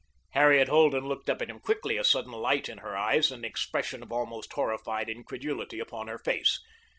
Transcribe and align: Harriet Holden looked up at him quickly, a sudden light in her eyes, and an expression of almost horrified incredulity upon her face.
Harriet 0.31 0.67
Holden 0.67 1.05
looked 1.07 1.29
up 1.29 1.43
at 1.43 1.47
him 1.51 1.59
quickly, 1.59 1.95
a 1.95 2.03
sudden 2.03 2.31
light 2.31 2.67
in 2.67 2.79
her 2.79 2.97
eyes, 2.97 3.29
and 3.31 3.45
an 3.45 3.47
expression 3.47 4.01
of 4.01 4.11
almost 4.11 4.51
horrified 4.53 5.07
incredulity 5.07 5.79
upon 5.79 6.07
her 6.07 6.17
face. 6.17 6.59